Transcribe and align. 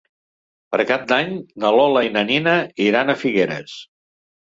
Per 0.75 0.85
Cap 0.91 1.03
d'Any 1.11 1.35
na 1.65 1.73
Lola 1.77 2.05
i 2.09 2.11
na 2.17 2.27
Nina 2.33 2.59
iran 2.91 3.19
a 3.19 3.21
Figueres. 3.25 3.81